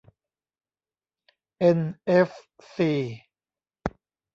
[1.57, 2.31] เอ็นเอฟ
[2.73, 2.91] ซี